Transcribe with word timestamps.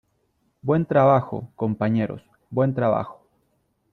Buen 0.63 0.87
trabajo, 0.87 1.51
compañeros. 1.55 2.23
Buen 2.49 2.73
trabajo. 2.73 3.21